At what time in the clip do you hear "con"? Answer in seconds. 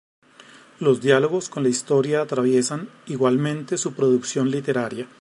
1.49-1.61